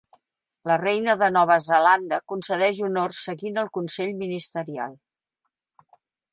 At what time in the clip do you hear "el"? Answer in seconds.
3.65-3.71